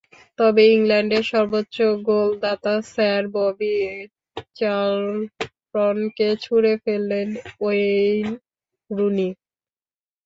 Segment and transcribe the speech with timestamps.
[0.39, 3.75] তবে ইংল্যান্ডের সর্বোচ্চ গোলদাতা স্যার ববি
[4.55, 7.27] চার্লটনকে ছুঁয়ে ফেললেন
[7.59, 8.27] ওয়েইন
[8.89, 9.29] রুনি।